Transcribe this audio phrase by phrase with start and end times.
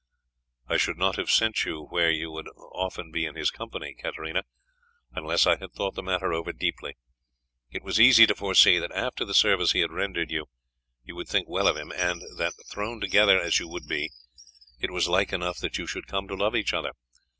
[0.67, 4.45] "I should not have sent you where you would often be in his company, Katarina,
[5.13, 6.97] unless I had thought the matter over deeply.
[7.69, 10.47] It was easy to foresee that after the service he had rendered you
[11.03, 14.09] you would think well of him, and that, thrown together as you would be,
[14.79, 16.93] it was like enough that you should come to love each other.